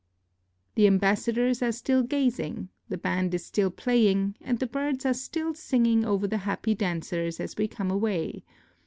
The 0.73 0.87
ambassadors 0.87 1.61
are 1.61 1.71
still 1.71 2.01
gazing, 2.01 2.69
the 2.89 2.97
band 2.97 3.35
is 3.35 3.45
still 3.45 3.69
playing, 3.69 4.35
and 4.41 4.57
the 4.57 4.65
birds 4.65 5.05
are 5.05 5.13
still 5.13 5.53
singing 5.53 6.05
over 6.05 6.25
the 6.25 6.39
happy 6.39 6.73
dancers 6.73 7.39
as 7.39 7.55
we 7.55 7.67
come 7.67 7.91
away. 7.91 8.43